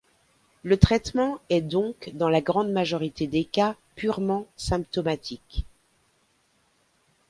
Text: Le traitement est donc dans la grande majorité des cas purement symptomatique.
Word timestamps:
Le 0.63 0.77
traitement 0.77 1.37
est 1.51 1.61
donc 1.61 2.09
dans 2.15 2.27
la 2.27 2.41
grande 2.41 2.71
majorité 2.71 3.27
des 3.27 3.45
cas 3.45 3.75
purement 3.95 4.47
symptomatique. 4.57 5.63